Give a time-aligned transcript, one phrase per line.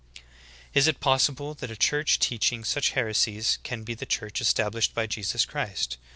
[0.73, 5.05] Is it possible that a church teaching such heresies can be the Church estabHshed by
[5.05, 5.99] Jesus Christ?